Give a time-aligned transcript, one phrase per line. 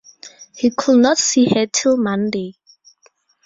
[0.55, 2.55] He could not see her till Monday.